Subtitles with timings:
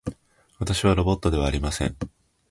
[0.57, 1.95] 私はロボットではありません。